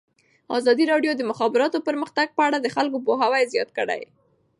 [0.59, 4.01] ازادي راډیو د د مخابراتو پرمختګ په اړه د خلکو پوهاوی زیات کړی.